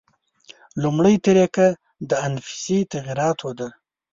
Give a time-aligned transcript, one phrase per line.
[0.83, 1.67] لومړۍ طریقه
[2.09, 3.67] د انفسي تغییراتو ده.